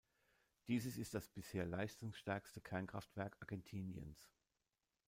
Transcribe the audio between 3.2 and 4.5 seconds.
Argentiniens.